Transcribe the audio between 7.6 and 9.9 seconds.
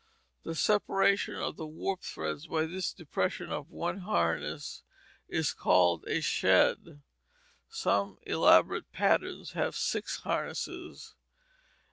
Some elaborate patterns have